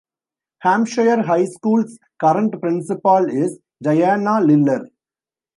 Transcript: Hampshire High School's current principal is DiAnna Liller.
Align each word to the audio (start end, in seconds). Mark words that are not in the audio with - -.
Hampshire 0.61 1.21
High 1.21 1.45
School's 1.45 1.99
current 2.19 2.59
principal 2.59 3.29
is 3.29 3.59
DiAnna 3.85 4.43
Liller. 4.43 4.89